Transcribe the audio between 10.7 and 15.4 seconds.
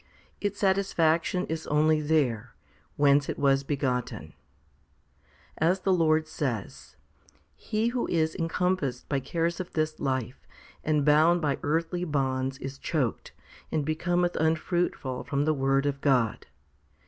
and bound by earthly bonds is choked, and becometh unfruitful